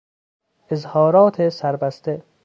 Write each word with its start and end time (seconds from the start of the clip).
اظهارات 0.69 1.49
سربسته 1.49 2.23